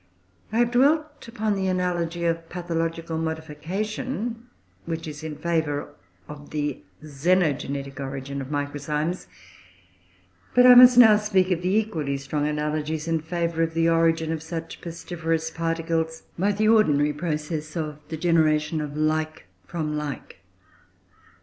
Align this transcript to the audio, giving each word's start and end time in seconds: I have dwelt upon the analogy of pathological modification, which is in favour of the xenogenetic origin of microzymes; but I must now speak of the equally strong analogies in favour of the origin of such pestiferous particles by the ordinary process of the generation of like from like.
I 0.51 0.57
have 0.57 0.71
dwelt 0.71 1.27
upon 1.27 1.53
the 1.55 1.67
analogy 1.67 2.25
of 2.25 2.49
pathological 2.49 3.19
modification, 3.19 4.47
which 4.87 5.07
is 5.07 5.23
in 5.23 5.35
favour 5.35 5.93
of 6.27 6.49
the 6.49 6.81
xenogenetic 7.03 7.99
origin 7.99 8.41
of 8.41 8.47
microzymes; 8.47 9.27
but 10.55 10.65
I 10.65 10.73
must 10.73 10.97
now 10.97 11.17
speak 11.17 11.51
of 11.51 11.61
the 11.61 11.75
equally 11.77 12.17
strong 12.17 12.47
analogies 12.47 13.07
in 13.07 13.19
favour 13.19 13.61
of 13.61 13.75
the 13.75 13.89
origin 13.89 14.31
of 14.31 14.41
such 14.41 14.81
pestiferous 14.81 15.51
particles 15.51 16.23
by 16.35 16.51
the 16.51 16.67
ordinary 16.67 17.13
process 17.13 17.75
of 17.77 17.99
the 18.09 18.17
generation 18.17 18.81
of 18.81 18.97
like 18.97 19.45
from 19.67 19.95
like. 19.97 20.39